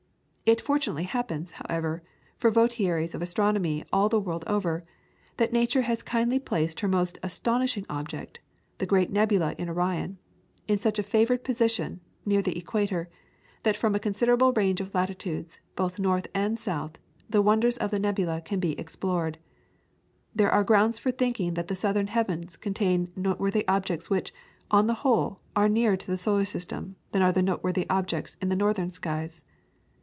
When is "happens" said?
1.05-1.51